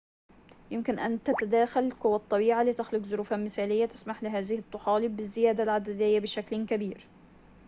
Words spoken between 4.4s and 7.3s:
الطحالب بالزيادة العددية بشكل كبير